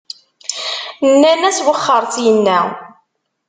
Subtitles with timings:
[1.11, 2.59] Nnan-as: Wexxeṛ syenna!